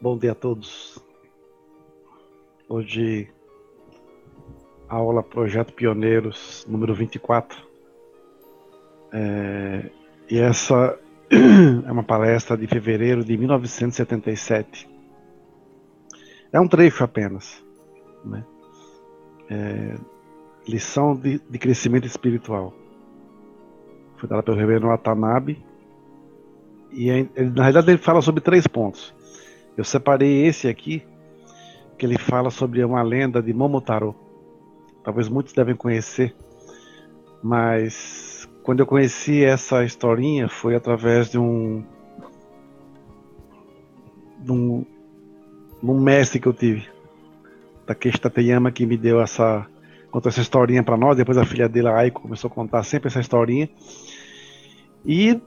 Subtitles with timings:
[0.00, 0.96] Bom dia a todos.
[2.68, 3.28] Hoje,
[4.88, 7.66] aula Projeto Pioneiros, número 24.
[9.12, 9.90] É,
[10.30, 10.96] e essa
[11.84, 14.88] é uma palestra de fevereiro de 1977.
[16.52, 17.60] É um trecho apenas.
[18.24, 18.44] Né?
[19.50, 19.96] É,
[20.68, 22.72] lição de, de, crescimento espiritual.
[24.16, 25.60] Foi dada pelo reverendo Watanabe.
[26.92, 29.17] E é, na realidade ele fala sobre três pontos.
[29.78, 31.04] Eu separei esse aqui,
[31.96, 34.12] que ele fala sobre uma lenda de Momotaro.
[35.04, 36.34] Talvez muitos devem conhecer,
[37.40, 41.84] mas quando eu conheci essa historinha foi através de um
[44.40, 44.84] de um,
[45.80, 46.88] de um mestre que eu tive,
[47.86, 49.64] Takeshi Tateyama, que me deu essa
[50.10, 51.16] contou essa historinha para nós.
[51.16, 53.70] Depois a filha dele, a Aiko, começou a contar sempre essa historinha.
[55.06, 55.40] E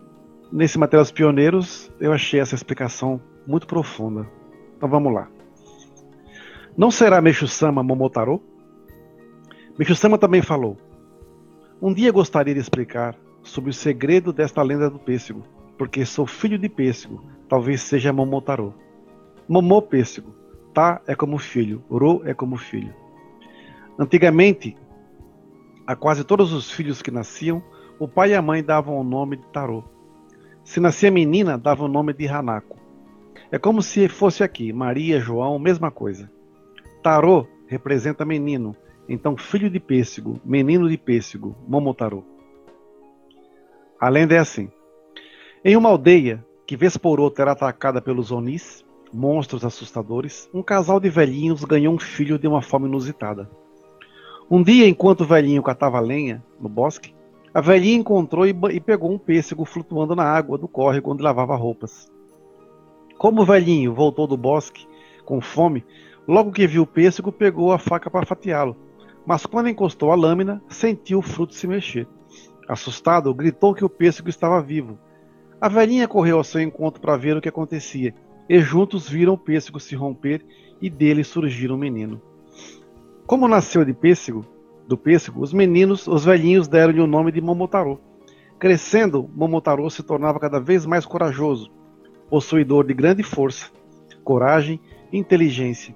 [0.50, 4.28] nesse Materiais Pioneiros eu achei essa explicação muito profunda.
[4.78, 5.28] Então vamos lá.
[6.78, 8.42] Não será Meixo-sama Momotaro?
[9.78, 10.78] Meixo-sama também falou.
[11.82, 15.44] Um dia gostaria de explicar sobre o segredo desta lenda do pêssego,
[15.78, 18.74] porque sou filho de pêssego, talvez seja Momotaro.
[19.48, 20.34] Momô pêssego,
[20.74, 22.94] tá é como filho, ro é como filho.
[24.00, 24.78] Antigamente,
[25.86, 27.62] a quase todos os filhos que nasciam,
[28.00, 29.84] o pai e a mãe davam o nome de Tarô.
[30.64, 32.81] Se nascia menina, davam o nome de Hanako.
[33.52, 36.32] É como se fosse aqui, Maria, João, mesma coisa.
[37.04, 38.74] Tarô representa menino,
[39.10, 42.24] então filho de pêssego, menino de pêssego, Momotaro.
[44.00, 44.72] A lenda é assim.
[45.66, 50.98] Em uma aldeia que vez por outra era atacada pelos Onis, monstros assustadores, um casal
[50.98, 53.50] de velhinhos ganhou um filho de uma forma inusitada.
[54.50, 57.14] Um dia, enquanto o velhinho catava lenha no bosque,
[57.54, 61.54] a velhinha encontrou e, e pegou um pêssego flutuando na água do córrego onde lavava
[61.58, 62.10] roupas.
[63.22, 64.88] Como o velhinho voltou do bosque
[65.26, 65.86] com fome,
[66.28, 68.76] logo que viu o pêssego, pegou a faca para fatiá-lo.
[69.28, 72.08] Mas quando encostou a lâmina, sentiu o fruto se mexer.
[72.68, 74.98] Assustado, gritou que o pêssego estava vivo.
[75.62, 78.12] A velhinha correu ao seu encontro para ver o que acontecia,
[78.50, 80.44] e juntos viram o pêssego se romper
[80.82, 82.20] e dele surgir um menino.
[83.28, 84.44] Como nasceu de pêssego,
[84.88, 88.02] do pêssego, os meninos, os velhinhos deram-lhe o nome de Momotaro.
[88.58, 91.81] Crescendo, Momotaro se tornava cada vez mais corajoso
[92.32, 93.70] possuidor de grande força,
[94.24, 94.80] coragem
[95.12, 95.94] e inteligência.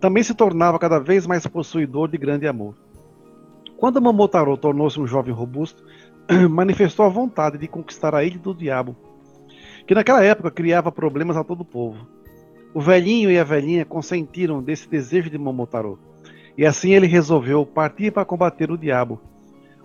[0.00, 2.74] Também se tornava cada vez mais possuidor de grande amor.
[3.76, 5.84] Quando Momotaro tornou-se um jovem robusto,
[6.48, 8.96] manifestou a vontade de conquistar a Ilha do Diabo,
[9.86, 12.08] que naquela época criava problemas a todo o povo.
[12.72, 15.98] O velhinho e a velhinha consentiram desse desejo de Momotaro,
[16.56, 19.20] e assim ele resolveu partir para combater o diabo.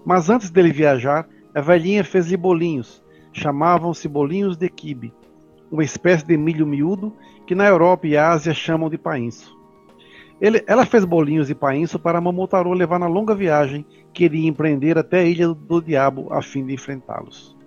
[0.05, 5.13] Mas antes dele viajar, a velhinha fez-lhe bolinhos, chamavam-se bolinhos de quibe,
[5.73, 7.11] uma espécie de milho miúdo
[7.47, 9.57] que na Europa e Ásia chamam de painço.
[10.39, 14.99] Ele, ela fez bolinhos de painço para Momotaro levar na longa viagem que iria empreender
[14.99, 17.57] até a Ilha do Diabo a fim de enfrentá-los.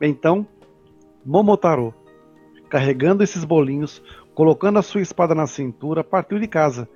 [0.00, 0.44] Então,
[1.24, 1.94] Momotaro,
[2.68, 4.02] carregando esses bolinhos,
[4.34, 6.88] colocando a sua espada na cintura, partiu de casa.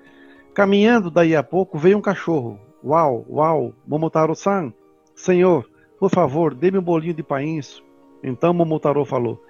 [0.53, 2.59] Caminhando daí a pouco veio um cachorro.
[2.85, 4.73] Uau, uau, Momotaro-san,
[5.15, 7.85] senhor, por favor, dê-me um bolinho de painço.
[8.21, 9.41] Então Momotaro falou: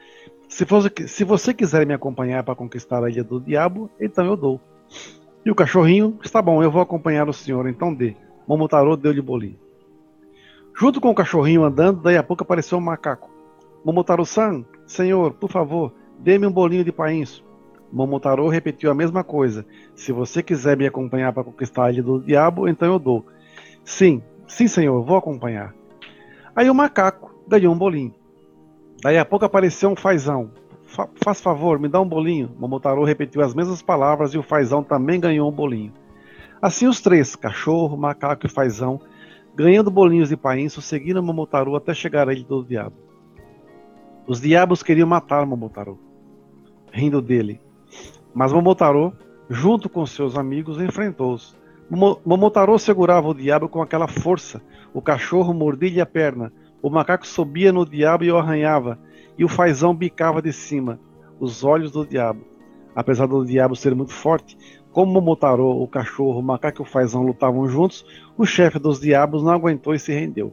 [0.49, 4.37] se, fosse, se você quiser me acompanhar para conquistar a ilha do diabo, então eu
[4.37, 4.61] dou.
[5.45, 8.17] E o cachorrinho, está bom, eu vou acompanhar o senhor, então dê.
[8.47, 9.59] Momotaro deu-lhe bolinho.
[10.79, 13.31] Junto com o cachorrinho andando, daí a pouco apareceu um macaco.
[13.85, 17.45] Momotaro-san, senhor, por favor, dê-me um bolinho de painço.
[17.93, 19.67] Momotaro repetiu a mesma coisa.
[19.95, 23.27] Se você quiser me acompanhar para conquistar a ilha do diabo, então eu dou.
[23.85, 25.75] Sim, sim, senhor, vou acompanhar.
[26.55, 28.15] Aí o macaco ganhou um bolinho.
[29.01, 30.51] Daí a pouco apareceu um fazão.
[30.85, 32.51] Fa faz favor, me dá um bolinho.
[32.59, 35.93] Momotaro repetiu as mesmas palavras e o fazão também ganhou um bolinho.
[36.61, 39.01] Assim os três, cachorro, macaco e fazão,
[39.55, 42.97] ganhando bolinhos de painço, seguiram Momotaro até chegar à ilha do diabo.
[44.27, 45.99] Os diabos queriam matar Momotaro,
[46.93, 47.61] rindo dele.
[48.35, 49.12] Mas Momotaro,
[49.49, 51.56] junto com seus amigos, enfrentou-os.
[51.91, 54.61] Momotaro segurava o diabo com aquela força.
[54.93, 56.53] O cachorro mordia a perna,
[56.83, 58.99] o macaco subia no diabo e o arranhava,
[59.37, 61.01] e o fazão bicava de cima
[61.41, 62.45] os olhos do diabo.
[62.95, 64.57] Apesar do diabo ser muito forte,
[64.91, 68.05] como Momotaro, o cachorro, o macaco e o fazão lutavam juntos,
[68.37, 70.53] o chefe dos diabos não aguentou e se rendeu.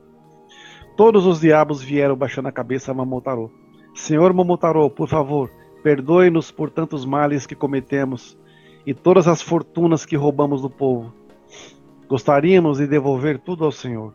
[0.96, 3.52] Todos os diabos vieram baixando a cabeça a Momotaro.
[3.94, 5.50] Senhor Momotaro, por favor,
[5.82, 8.38] perdoe-nos por tantos males que cometemos
[8.86, 11.14] e todas as fortunas que roubamos do povo.
[12.08, 14.14] Gostaríamos de devolver tudo ao Senhor.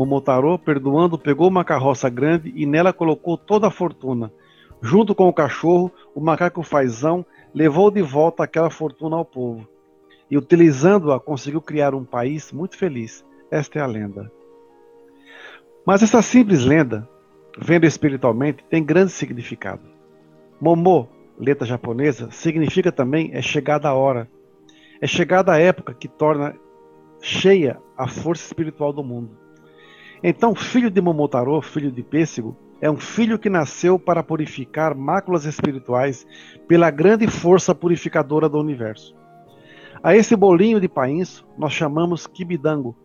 [0.00, 4.32] Momotaro, perdoando, pegou uma carroça grande e nela colocou toda a fortuna,
[4.82, 7.24] Junto com o cachorro, o macaco fazão
[7.54, 9.68] levou de volta aquela fortuna ao povo
[10.30, 13.24] e, utilizando-a, conseguiu criar um país muito feliz.
[13.50, 14.32] Esta é a lenda.
[15.84, 17.06] Mas essa simples lenda,
[17.58, 19.82] vendo espiritualmente, tem grande significado.
[20.58, 21.08] Momô,
[21.38, 24.30] letra japonesa, significa também é chegada a hora.
[25.00, 26.56] É chegada a época que torna
[27.20, 29.49] cheia a força espiritual do mundo.
[30.22, 35.44] Então, filho de Momotaro, filho de Pêssego, é um filho que nasceu para purificar máculas
[35.44, 36.26] espirituais
[36.68, 39.14] pela grande força purificadora do universo.
[40.02, 42.96] A esse bolinho de painço nós chamamos kibidango.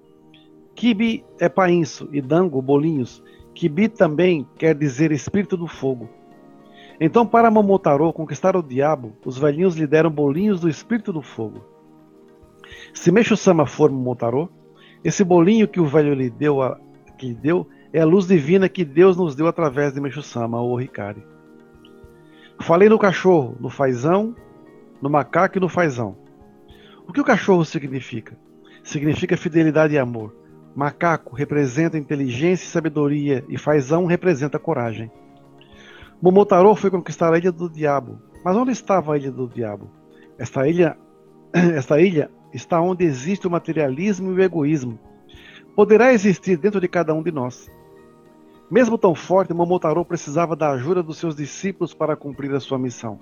[0.76, 3.24] Kibi é painço e dango bolinhos.
[3.54, 6.10] Kibi também quer dizer espírito do fogo.
[7.00, 11.62] Então, para Momotaro conquistar o diabo, os velhinhos lhe deram bolinhos do espírito do fogo.
[12.94, 14.50] Se Meixo-sama for Momotaro,
[15.04, 16.80] esse bolinho que o velho lhe deu, a,
[17.16, 21.26] que deu é a luz divina que Deus nos deu através de Meixo-sama, ou Ricari.
[22.60, 24.36] Falei no cachorro, no fazão,
[25.02, 26.18] no macaco e no fazão.
[27.08, 28.38] O que o cachorro significa?
[28.84, 30.36] Significa fidelidade e amor.
[30.76, 35.10] Macaco representa inteligência e sabedoria, e fazão representa coragem.
[36.22, 38.20] Momotaro foi conquistar a ilha do diabo.
[38.44, 39.90] Mas onde estava a ilha do diabo?
[40.38, 40.98] Esta ilha,
[41.54, 45.00] esta ilha está onde existe o materialismo e o egoísmo.
[45.76, 47.70] Poderá existir dentro de cada um de nós.
[48.72, 53.20] Mesmo tão forte, Momotaro precisava da ajuda dos seus discípulos para cumprir a sua missão.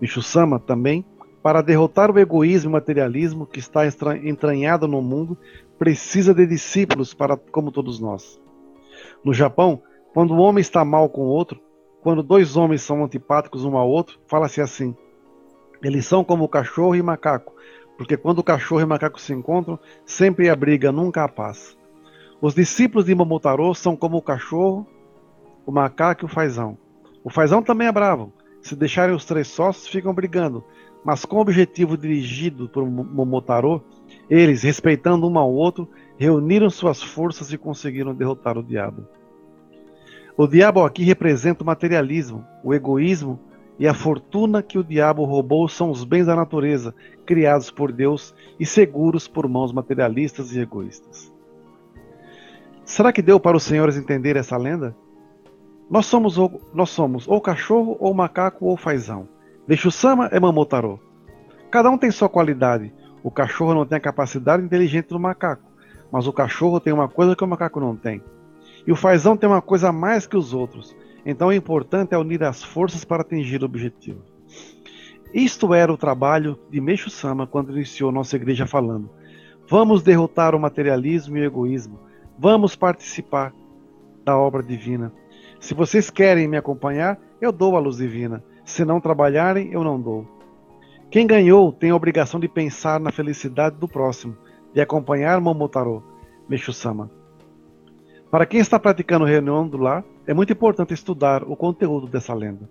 [0.00, 1.04] Micho-sama também,
[1.42, 3.82] para derrotar o egoísmo e materialismo que está
[4.22, 5.36] entranhado no mundo,
[5.78, 8.40] precisa de discípulos para como todos nós.
[9.24, 9.82] No Japão,
[10.14, 11.60] quando um homem está mal com outro,
[12.00, 14.96] quando dois homens são antipáticos um ao outro, fala-se assim:
[15.82, 17.54] eles são como cachorro e macaco,
[17.96, 21.77] porque quando o cachorro e o macaco se encontram, sempre há briga, nunca há paz.
[22.40, 24.86] Os discípulos de Momotaro são como o cachorro,
[25.66, 26.78] o macaco e o fazão.
[27.24, 28.32] O fazão também é bravo.
[28.62, 30.62] Se deixarem os três sócios, ficam brigando.
[31.04, 33.82] Mas com o objetivo dirigido por Momotaro,
[34.30, 39.04] eles, respeitando um ao outro, reuniram suas forças e conseguiram derrotar o diabo.
[40.36, 43.40] O diabo aqui representa o materialismo, o egoísmo
[43.80, 46.94] e a fortuna que o diabo roubou são os bens da natureza,
[47.26, 51.36] criados por Deus e seguros por mãos materialistas e egoístas.
[52.88, 54.96] Será que deu para os senhores entender essa lenda?
[55.90, 59.28] Nós somos, ou, nós somos ou cachorro, ou macaco, ou fazão.
[59.66, 60.98] Deixo-sama é Mamotaro.
[61.70, 62.90] Cada um tem sua qualidade.
[63.22, 65.70] O cachorro não tem a capacidade inteligente do macaco,
[66.10, 68.22] mas o cachorro tem uma coisa que o macaco não tem.
[68.86, 70.96] E o fazão tem uma coisa a mais que os outros.
[71.26, 74.22] Então o importante é unir as forças para atingir o objetivo.
[75.34, 79.10] Isto era o trabalho de Meixo Sama quando iniciou nossa igreja falando:
[79.68, 82.07] Vamos derrotar o materialismo e o egoísmo.
[82.40, 83.52] Vamos participar
[84.24, 85.12] da obra divina.
[85.58, 88.44] Se vocês querem me acompanhar, eu dou a luz divina.
[88.64, 90.24] Se não trabalharem, eu não dou.
[91.10, 94.36] Quem ganhou tem a obrigação de pensar na felicidade do próximo,
[94.72, 96.00] de acompanhar Momotaro,
[96.48, 97.10] Meixo Sama.
[98.30, 102.70] Para quem está praticando reunião do lar, é muito importante estudar o conteúdo dessa lenda.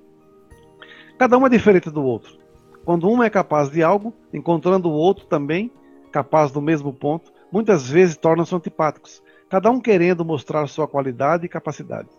[1.17, 2.37] Cada um é diferente do outro.
[2.85, 5.69] Quando um é capaz de algo, encontrando o outro também
[6.09, 11.49] capaz do mesmo ponto, muitas vezes tornam-se antipáticos, cada um querendo mostrar sua qualidade e
[11.49, 12.09] capacidade.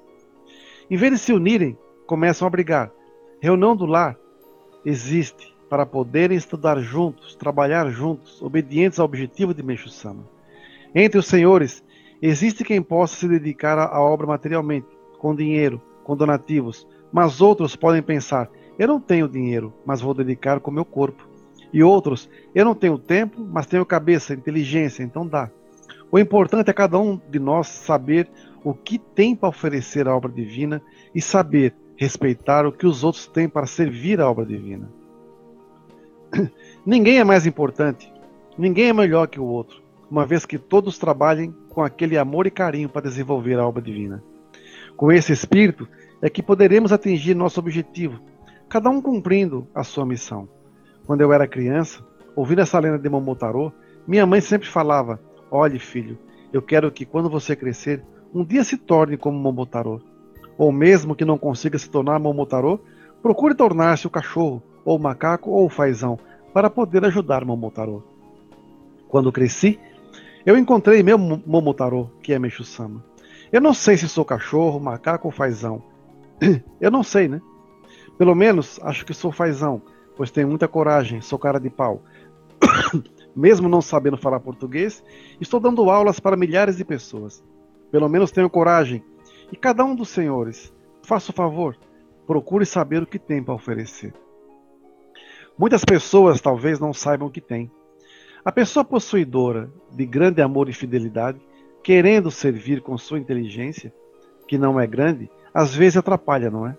[0.91, 1.77] Em vez de se unirem,
[2.07, 2.91] começam a brigar.
[3.41, 4.17] Reunião do lar
[4.85, 10.25] existe para poderem estudar juntos, trabalhar juntos, obedientes ao objetivo de Meixo Sama.
[10.95, 11.85] Entre os senhores
[12.21, 18.03] Existe quem possa se dedicar à obra materialmente, com dinheiro, com donativos, mas outros podem
[18.03, 21.29] pensar: eu não tenho dinheiro, mas vou dedicar com meu corpo.
[21.73, 25.49] E outros: eu não tenho tempo, mas tenho cabeça, inteligência, então dá.
[26.11, 28.29] O importante é cada um de nós saber
[28.65, 30.83] o que tem para oferecer à obra divina
[31.15, 34.91] e saber respeitar o que os outros têm para servir à obra divina.
[36.87, 38.13] Ninguém é mais importante,
[38.57, 42.51] ninguém é melhor que o outro, uma vez que todos trabalhem com aquele amor e
[42.51, 44.23] carinho para desenvolver a obra divina.
[44.97, 45.89] Com esse espírito
[46.23, 48.21] é que poderemos atingir nosso objetivo,
[48.69, 50.49] cada um cumprindo a sua missão.
[51.07, 53.73] Quando eu era criança, ouvindo essa lenda de Momotaro,
[54.07, 56.19] minha mãe sempre falava: Olhe, filho,
[56.53, 60.03] eu quero que quando você crescer, um dia se torne como Momotaro.
[60.59, 62.81] Ou mesmo que não consiga se tornar Momotaro,
[63.23, 66.19] procure tornar-se o cachorro, ou o macaco, ou o fazão,
[66.53, 68.05] para poder ajudar Momotaro.
[69.09, 69.79] Quando cresci,
[70.45, 73.03] eu encontrei meu Momotaro, que é Meixo-sama.
[73.51, 75.83] Eu não sei se sou cachorro, macaco ou fazão.
[76.79, 77.41] Eu não sei, né?
[78.19, 79.81] Pelo menos acho que sou fazão,
[80.17, 82.03] pois tenho muita coragem, sou cara de pau.
[83.39, 85.01] Mesmo não sabendo falar português,
[85.41, 87.41] estou dando aulas para milhares de pessoas.
[87.89, 89.01] Pelo menos tenho coragem.
[89.53, 91.79] E cada um dos senhores, faça o favor,
[92.27, 94.13] procure saber o que tem para oferecer.
[95.57, 97.71] Muitas pessoas talvez não saibam o que tem.
[98.45, 101.41] A pessoa possuidora de grande amor e fidelidade,
[101.81, 103.95] querendo servir com sua inteligência,
[104.49, 106.77] que não é grande, às vezes atrapalha, não é?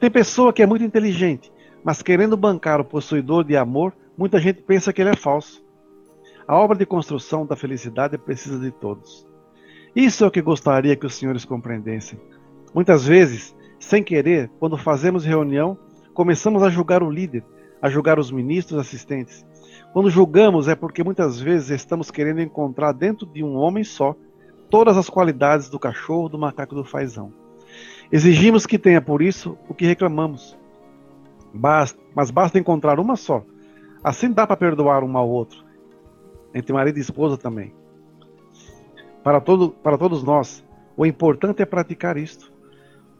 [0.00, 1.52] Tem pessoa que é muito inteligente,
[1.84, 5.64] mas querendo bancar o possuidor de amor, muita gente pensa que ele é falso.
[6.46, 9.24] A obra de construção da felicidade precisa de todos.
[9.94, 12.18] Isso é o que gostaria que os senhores compreendessem.
[12.74, 15.78] Muitas vezes, sem querer, quando fazemos reunião,
[16.12, 17.44] começamos a julgar o líder,
[17.80, 19.46] a julgar os ministros assistentes.
[19.92, 24.16] Quando julgamos é porque muitas vezes estamos querendo encontrar dentro de um homem só
[24.68, 27.32] todas as qualidades do cachorro, do macaco do fazão.
[28.10, 30.58] Exigimos que tenha por isso o que reclamamos.
[31.54, 33.44] Basta, mas basta encontrar uma só.
[34.08, 35.62] Assim dá para perdoar um ao outro.
[36.54, 37.74] Entre marido e esposa também.
[39.22, 40.64] Para, todo, para todos nós,
[40.96, 42.50] o importante é praticar isto.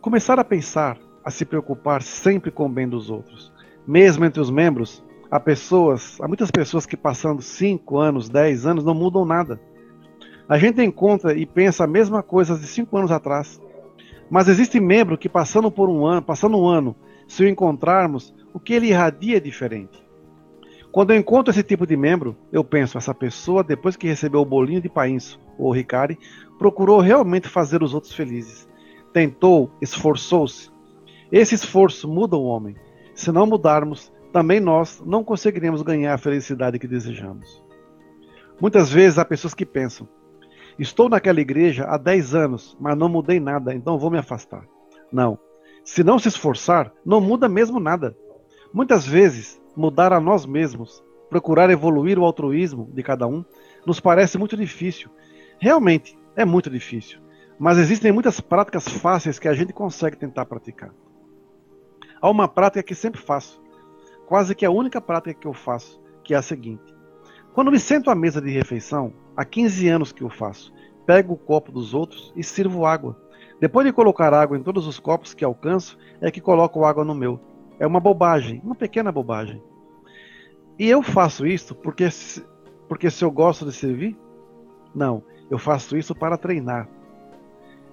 [0.00, 3.52] Começar a pensar, a se preocupar sempre com o bem dos outros.
[3.86, 8.82] Mesmo entre os membros, há pessoas, há muitas pessoas que passando 5 anos, 10 anos,
[8.82, 9.60] não mudam nada.
[10.48, 13.60] A gente encontra e pensa a mesma coisa de 5 anos atrás.
[14.30, 16.96] Mas existe membro que passando por um ano, passando um ano,
[17.28, 20.07] se o encontrarmos, o que ele irradia é diferente.
[20.90, 24.46] Quando eu encontro esse tipo de membro, eu penso, essa pessoa, depois que recebeu o
[24.46, 26.18] bolinho de painço ou ricari,
[26.58, 28.68] procurou realmente fazer os outros felizes.
[29.12, 30.70] Tentou, esforçou-se.
[31.30, 32.74] Esse esforço muda o homem.
[33.14, 37.62] Se não mudarmos, também nós não conseguiremos ganhar a felicidade que desejamos.
[38.60, 40.08] Muitas vezes há pessoas que pensam:
[40.78, 44.64] Estou naquela igreja há 10 anos, mas não mudei nada, então vou me afastar.
[45.12, 45.38] Não.
[45.84, 48.16] Se não se esforçar, não muda mesmo nada.
[48.72, 53.44] Muitas vezes, mudar a nós mesmos, procurar evoluir o altruísmo de cada um,
[53.86, 55.08] nos parece muito difícil.
[55.60, 57.20] Realmente, é muito difícil.
[57.58, 60.90] Mas existem muitas práticas fáceis que a gente consegue tentar praticar.
[62.20, 63.62] Há uma prática que sempre faço,
[64.26, 66.92] quase que a única prática que eu faço, que é a seguinte:
[67.54, 70.72] quando me sento à mesa de refeição, há 15 anos que eu faço,
[71.06, 73.16] pego o copo dos outros e sirvo água.
[73.60, 77.14] Depois de colocar água em todos os copos que alcanço, é que coloco água no
[77.14, 77.40] meu.
[77.78, 79.62] É uma bobagem, uma pequena bobagem.
[80.78, 82.08] E eu faço isso porque,
[82.88, 84.16] porque se eu gosto de servir?
[84.94, 86.88] Não, eu faço isso para treinar.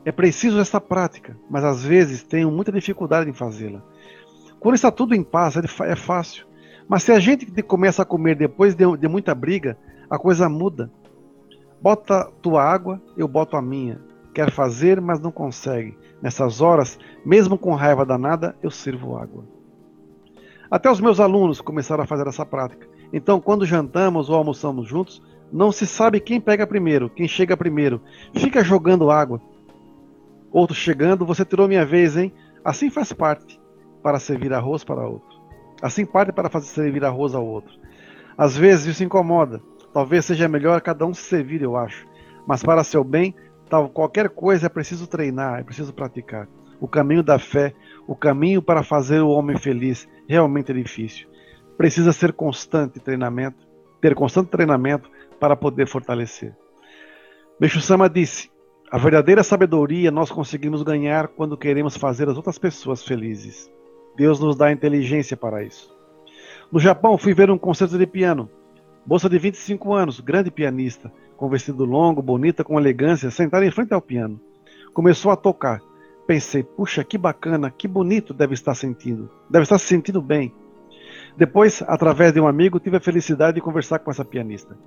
[0.03, 3.81] É preciso essa prática, mas às vezes tenho muita dificuldade em fazê-la.
[4.59, 6.45] Quando está tudo em paz, é fácil.
[6.87, 9.77] Mas se a gente começa a comer depois de, de muita briga,
[10.09, 10.91] a coisa muda.
[11.81, 13.99] Bota tua água, eu boto a minha.
[14.33, 15.97] Quer fazer, mas não consegue.
[16.21, 19.43] Nessas horas, mesmo com raiva danada, eu sirvo água.
[20.69, 22.87] Até os meus alunos começaram a fazer essa prática.
[23.13, 28.01] Então, quando jantamos ou almoçamos juntos, não se sabe quem pega primeiro, quem chega primeiro.
[28.33, 29.41] Fica jogando água.
[30.51, 32.33] Outro chegando, você tirou minha vez, hein?
[32.63, 33.59] Assim faz parte
[34.01, 35.35] para servir arroz para outro.
[35.81, 37.73] Assim parte para fazer servir arroz ao outro.
[38.37, 39.61] Às vezes isso incomoda.
[39.93, 42.05] Talvez seja melhor cada um se servir, eu acho.
[42.45, 43.33] Mas para seu bem,
[43.69, 46.47] tal qualquer coisa é preciso treinar, é preciso praticar.
[46.79, 47.73] O caminho da fé,
[48.07, 51.27] o caminho para fazer o homem feliz, realmente é difícil.
[51.77, 53.67] Precisa ser constante treinamento,
[54.01, 55.09] ter constante treinamento
[55.39, 56.55] para poder fortalecer.
[57.59, 58.49] Meixo Sama disse:
[58.91, 63.69] a verdadeira sabedoria nós conseguimos ganhar quando queremos fazer as outras pessoas felizes.
[64.15, 65.93] Deus nos dá inteligência para isso.
[66.71, 68.49] No Japão, fui ver um concerto de piano.
[69.05, 73.93] Moça de 25 anos, grande pianista, com vestido longo, bonita, com elegância, sentada em frente
[73.93, 74.39] ao piano.
[74.93, 75.81] Começou a tocar.
[76.27, 79.29] Pensei, puxa, que bacana, que bonito deve estar sentindo.
[79.49, 80.53] Deve estar se sentindo bem.
[81.37, 84.77] Depois, através de um amigo, tive a felicidade de conversar com essa pianista.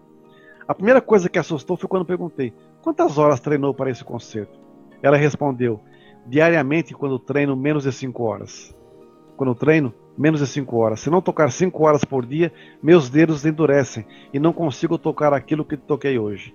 [0.67, 2.53] A primeira coisa que assustou foi quando perguntei:
[2.83, 4.59] quantas horas treinou para esse concerto?
[5.03, 5.81] Ela respondeu:
[6.27, 8.77] diariamente, quando treino, menos de 5 horas
[9.39, 11.01] quando treino, menos de 5 horas.
[11.01, 12.53] Se não tocar 5 horas por dia,
[12.83, 14.05] meus dedos endurecem
[14.35, 16.53] e não consigo tocar aquilo que toquei hoje.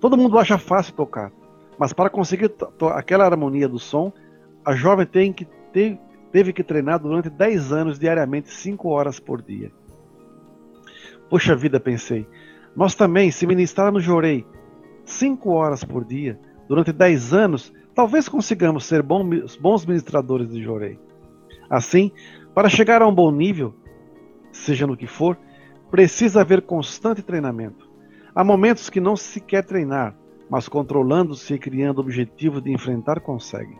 [0.00, 1.30] Todo mundo acha fácil tocar,
[1.78, 2.52] mas para conseguir
[2.94, 4.12] aquela harmonia do som,
[4.64, 5.46] a jovem tem que
[6.30, 9.70] teve que treinar durante 10 anos diariamente, 5 horas por dia.
[11.28, 12.26] Poxa vida, pensei.
[12.74, 14.46] Nós também, se ministrarmos Jorei
[15.04, 16.38] 5 horas por dia,
[16.68, 20.98] durante 10 anos, talvez consigamos ser bons ministradores de Jorei.
[21.68, 22.12] Assim,
[22.54, 23.74] para chegar a um bom nível,
[24.50, 25.38] seja no que for,
[25.90, 27.90] precisa haver constante treinamento.
[28.34, 30.14] Há momentos que não se quer treinar,
[30.52, 33.74] mas controlando-se e criando objetivos de enfrentar consegue.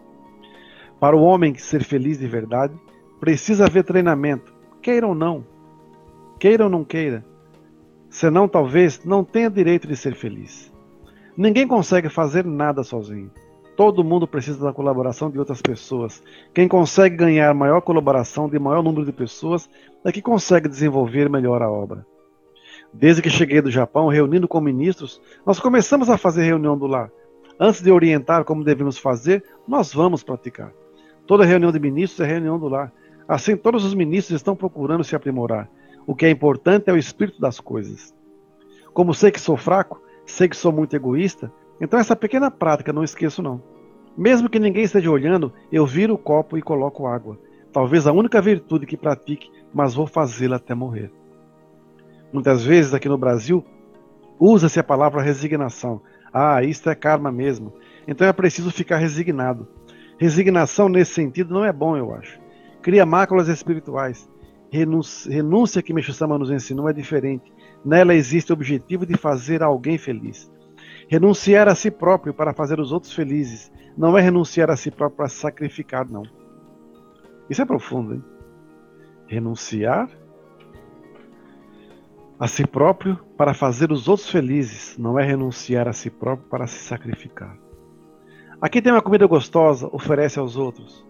[0.99, 2.73] Para o homem ser feliz de verdade,
[3.21, 5.45] precisa haver treinamento, queira ou não.
[6.41, 7.23] Queira ou não queira.
[8.09, 10.73] Senão, talvez, não tenha direito de ser feliz.
[11.37, 13.31] Ninguém consegue fazer nada sozinho.
[13.77, 16.23] Todo mundo precisa da colaboração de outras pessoas.
[16.55, 19.69] Quem consegue ganhar maior colaboração de maior número de pessoas
[20.07, 22.07] é que consegue desenvolver melhor a obra.
[22.93, 27.11] Desde que cheguei do Japão, reunindo com ministros, nós começamos a fazer reunião do lar.
[27.59, 30.73] Antes de orientar como devemos fazer, nós vamos praticar.
[31.27, 32.93] Toda reunião de ministros é reunião do lar.
[33.27, 35.71] Assim, todos os ministros estão procurando se aprimorar.
[36.07, 38.15] O que é importante é o espírito das coisas.
[38.93, 43.05] Como sei que sou fraco, sei que sou muito egoísta, então essa pequena prática não
[43.05, 43.63] esqueço não.
[44.17, 47.39] Mesmo que ninguém esteja olhando, eu viro o copo e coloco água.
[47.73, 51.11] Talvez a única virtude que pratique, mas vou fazê-la até morrer.
[52.33, 53.65] Muitas vezes aqui no Brasil,
[54.39, 56.01] usa-se a palavra resignação.
[56.33, 57.75] Ah, isto é karma mesmo.
[58.09, 59.69] Então é preciso ficar resignado.
[60.19, 62.41] Resignação nesse sentido não é bom, eu acho.
[62.81, 64.29] Cria máculas espirituais.
[64.71, 67.53] Renúncia, que Meixo Sama nos ensinou é diferente.
[67.85, 70.51] Nela existe o objetivo de fazer alguém feliz.
[71.09, 75.19] Renunciar a si próprio para fazer os outros felizes não é renunciar a si próprio
[75.19, 76.23] para sacrificar, não.
[77.51, 78.25] Isso é profundo, hein?
[79.27, 80.09] Renunciar
[82.43, 86.67] a si próprio para fazer os outros felizes não é renunciar a si próprio para
[86.67, 87.57] se sacrificar.
[88.61, 91.07] Aqui tem uma comida gostosa, oferece aos outros.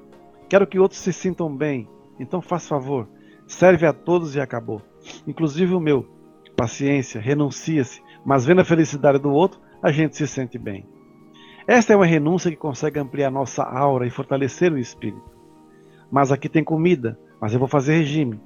[0.47, 1.89] Quero que outros se sintam bem,
[2.21, 3.09] então faz favor,
[3.47, 4.83] serve a todos e acabou.
[5.27, 6.07] Inclusive o meu.
[6.55, 10.87] Paciência, renuncia-se, mas vendo a felicidade do outro, a gente se sente bem.
[11.67, 15.31] Esta é uma renúncia que consegue ampliar nossa aura e fortalecer o espírito.
[16.11, 18.39] Mas aqui tem comida, mas eu vou fazer regime.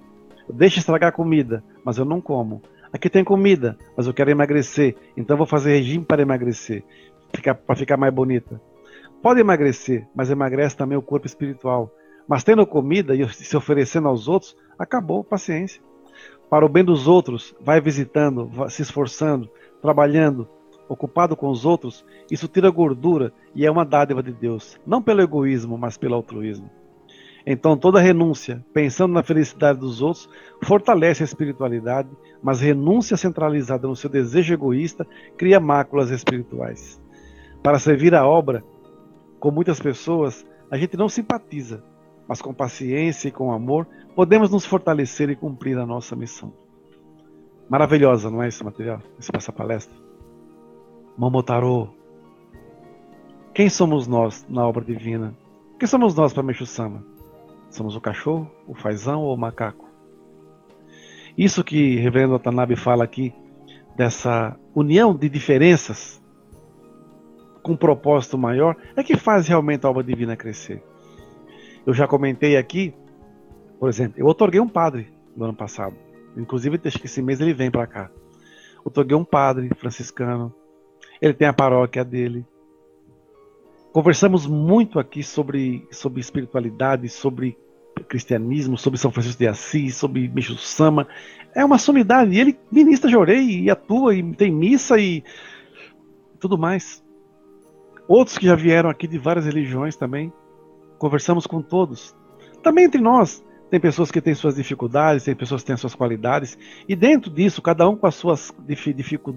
[0.48, 2.62] Deixa estragar a comida, mas eu não como.
[2.92, 6.84] Aqui tem comida, mas eu quero emagrecer, então vou fazer regime para emagrecer,
[7.66, 8.60] para ficar mais bonita.
[9.22, 11.92] Pode emagrecer, mas emagrece também o corpo espiritual.
[12.28, 15.82] Mas tendo comida e se oferecendo aos outros, acabou, paciência.
[16.48, 19.50] Para o bem dos outros, vai visitando, se esforçando,
[19.82, 20.48] trabalhando,
[20.88, 25.22] ocupado com os outros, isso tira gordura e é uma dádiva de Deus, não pelo
[25.22, 26.70] egoísmo, mas pelo altruísmo.
[27.48, 30.28] Então, toda renúncia, pensando na felicidade dos outros,
[30.64, 32.08] fortalece a espiritualidade,
[32.42, 35.06] mas renúncia centralizada no seu desejo egoísta
[35.36, 37.00] cria máculas espirituais.
[37.62, 38.64] Para servir a obra,
[39.38, 41.84] com muitas pessoas, a gente não simpatiza,
[42.26, 46.52] mas com paciência e com amor, podemos nos fortalecer e cumprir a nossa missão.
[47.68, 49.00] Maravilhosa, não é esse material?
[49.32, 49.96] Essa palestra?
[51.16, 51.94] Momotaro.
[53.54, 55.32] Quem somos nós na obra divina?
[55.78, 57.15] Quem somos nós para Meixo Sama?
[57.76, 59.86] Somos o cachorro, o fazão ou o macaco?
[61.36, 63.34] Isso que o reverendo Watanabe fala aqui,
[63.94, 66.22] dessa união de diferenças
[67.62, 70.82] com um propósito maior, é que faz realmente a obra divina crescer.
[71.84, 72.94] Eu já comentei aqui,
[73.78, 75.94] por exemplo, eu otorguei um padre no ano passado.
[76.34, 78.10] Inclusive, acho que esse mês ele vem para cá.
[78.84, 80.54] Otorguei um padre franciscano
[81.20, 82.46] ele tem a paróquia dele.
[83.92, 87.56] Conversamos muito aqui sobre, sobre espiritualidade, sobre
[88.04, 91.06] cristianismo, sobre São Francisco de Assis, sobre Micho Sama.
[91.54, 92.34] É uma sumidade.
[92.34, 95.24] E ele ministra Jorei e atua e tem missa e
[96.38, 97.02] tudo mais.
[98.08, 100.32] Outros que já vieram aqui de várias religiões também.
[100.98, 102.14] Conversamos com todos.
[102.62, 103.44] Também entre nós.
[103.68, 106.56] Tem pessoas que têm suas dificuldades, tem pessoas que têm suas qualidades,
[106.88, 108.54] e dentro disso, cada um com as suas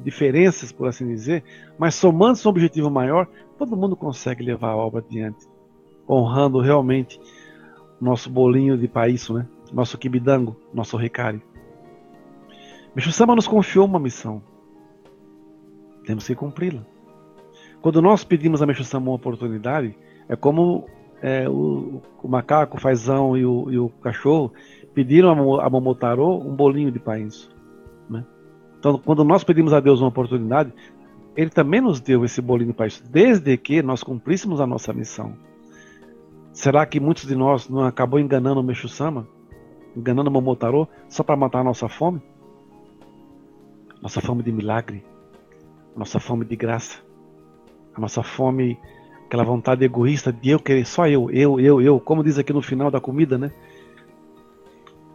[0.04, 1.44] diferenças, por assim dizer,
[1.80, 5.48] mas somando-se um objetivo maior, todo mundo consegue levar a obra adiante,
[6.08, 7.20] honrando realmente
[8.00, 9.48] nosso bolinho de país, né?
[9.72, 11.42] nosso kibidango, nosso recari.
[12.96, 14.42] Meixo Sama nos confiou uma missão.
[16.06, 16.82] Temos que cumpri-la.
[17.82, 19.96] Quando nós pedimos a Meixo Sama uma oportunidade,
[20.28, 20.86] é como
[21.22, 24.52] é, o, o, macaco, o fazão e o, e o cachorro
[24.94, 27.50] pediram a, Momotaro um bolinho de painço.
[28.10, 28.26] Né?
[28.78, 30.74] Então, quando nós pedimos a Deus uma oportunidade,
[31.36, 35.36] Ele também nos deu esse bolinho de painço, desde que nós cumpríssemos a nossa missão.
[36.60, 39.26] Será que muitos de nós não acabou enganando o Meixo-sama?
[39.96, 42.22] Enganando o Momotaro só para matar a nossa fome?
[44.02, 45.06] Nossa fome de milagre,
[45.96, 47.00] nossa fome de graça,
[47.96, 48.78] a nossa fome
[49.26, 52.62] aquela vontade egoísta de eu querer só eu, eu, eu, eu, como diz aqui no
[52.62, 53.54] final da comida, né?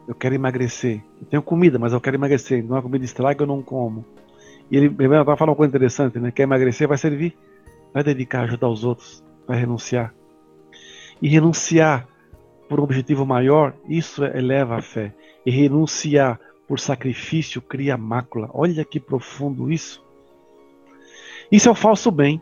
[0.09, 1.05] Eu quero emagrecer.
[1.21, 2.65] Eu tenho comida, mas eu quero emagrecer.
[2.65, 4.03] Não é comida estraga, eu não como.
[4.71, 6.31] E ele vai falar uma coisa interessante, né?
[6.31, 7.37] Quer emagrecer, vai servir,
[7.93, 10.15] vai dedicar ajudar os outros, vai renunciar.
[11.21, 12.09] E renunciar
[12.69, 15.15] por um objetivo maior, isso eleva a fé.
[15.45, 18.51] E renunciar por sacrifício cria mácula.
[18.53, 20.03] Olha que profundo isso.
[21.51, 22.41] Isso é o falso bem.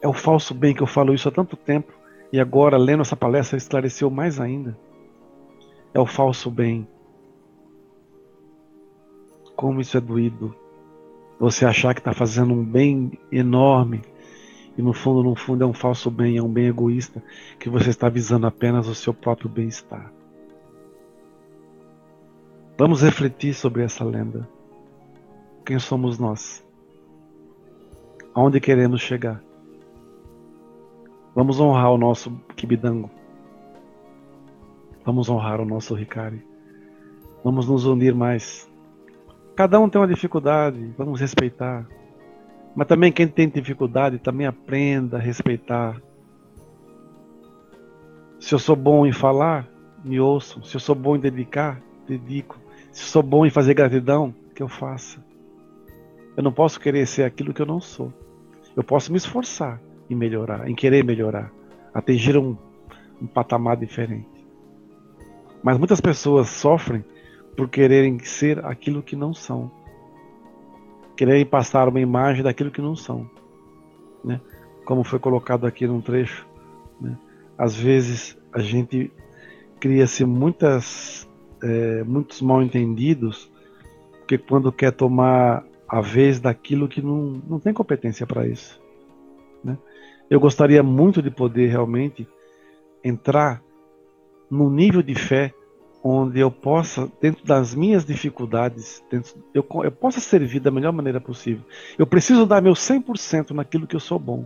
[0.00, 1.92] É o falso bem que eu falo isso há tanto tempo
[2.32, 4.76] e agora, lendo essa palestra, esclareceu mais ainda.
[5.92, 6.88] É o falso bem.
[9.54, 10.56] Como isso é doído.
[11.38, 14.00] Você achar que está fazendo um bem enorme
[14.76, 17.22] E no fundo, no fundo, é um falso bem, é um bem egoísta,
[17.58, 20.10] que você está visando apenas o seu próprio bem-estar.
[22.78, 24.48] Vamos refletir sobre essa lenda.
[25.64, 26.64] Quem somos nós?
[28.34, 29.42] Aonde queremos chegar?
[31.34, 33.10] Vamos honrar o nosso Kibidango.
[35.04, 36.44] Vamos honrar o nosso Ricari.
[37.44, 38.70] Vamos nos unir mais.
[39.54, 41.86] Cada um tem uma dificuldade, vamos respeitar.
[42.74, 46.00] Mas também quem tem dificuldade, também aprenda a respeitar.
[48.40, 49.68] Se eu sou bom em falar,
[50.02, 50.62] me ouçam.
[50.62, 52.58] Se eu sou bom em dedicar, dedico.
[52.90, 55.22] Se eu sou bom em fazer gratidão, que eu faça.
[56.36, 58.12] Eu não posso querer ser aquilo que eu não sou.
[58.74, 61.52] Eu posso me esforçar em melhorar, em querer melhorar,
[61.92, 62.56] atingir um,
[63.20, 64.28] um patamar diferente.
[65.62, 67.04] Mas muitas pessoas sofrem
[67.56, 69.70] por quererem ser aquilo que não são
[71.22, 73.30] quererem passar uma imagem daquilo que não são,
[74.24, 74.40] né?
[74.84, 76.44] Como foi colocado aqui num trecho,
[77.00, 77.16] né?
[77.56, 79.08] Às vezes a gente
[79.78, 81.30] cria-se muitas,
[81.62, 83.48] é, muitos mal entendidos,
[84.18, 88.82] porque quando quer tomar a vez daquilo que não, não tem competência para isso,
[89.62, 89.78] né?
[90.28, 92.26] Eu gostaria muito de poder realmente
[93.04, 93.62] entrar
[94.50, 95.54] no nível de fé
[96.02, 101.20] onde eu possa, dentro das minhas dificuldades, dentro, eu, eu possa servir da melhor maneira
[101.20, 101.64] possível.
[101.96, 104.44] Eu preciso dar meu 100% naquilo que eu sou bom.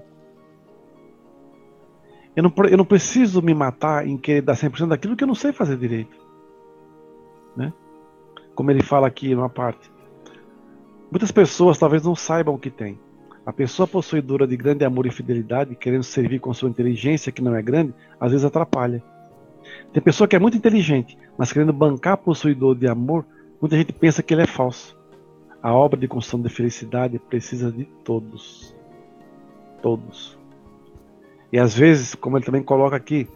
[2.34, 5.34] Eu não, eu não preciso me matar em querer dar 100% daquilo que eu não
[5.34, 6.14] sei fazer direito.
[7.56, 7.72] Né?
[8.54, 9.90] Como ele fala aqui numa parte.
[11.10, 12.98] Muitas pessoas talvez não saibam o que tem.
[13.46, 17.54] A pessoa possuidora de grande amor e fidelidade, querendo servir com sua inteligência, que não
[17.54, 19.02] é grande, às vezes atrapalha.
[19.92, 23.24] Tem pessoa que é muito inteligente, mas querendo bancar possuidor de amor,
[23.60, 24.96] muita gente pensa que ele é falso.
[25.62, 28.74] A obra de construção de felicidade precisa de todos.
[29.82, 30.38] Todos.
[31.52, 33.28] E às vezes, como ele também coloca aqui,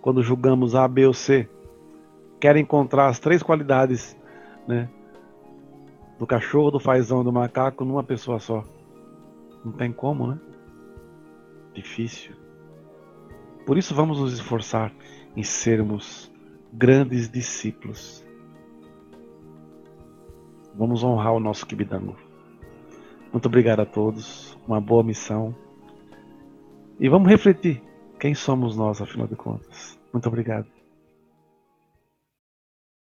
[0.00, 1.48] quando julgamos A, B ou C,
[2.40, 4.16] quer encontrar as três qualidades
[4.66, 4.88] né,
[6.18, 8.64] do cachorro, do fazão, do macaco numa pessoa só.
[9.64, 10.38] Não tem como, né?
[11.74, 12.34] Difícil.
[13.66, 14.92] Por isso vamos nos esforçar
[15.40, 16.30] em sermos
[16.70, 18.22] grandes discípulos.
[20.74, 22.14] Vamos honrar o nosso Kibidango.
[23.32, 25.54] Muito obrigado a todos, uma boa missão.
[26.98, 27.82] E vamos refletir
[28.18, 29.98] quem somos nós, afinal de contas.
[30.12, 30.79] Muito obrigado.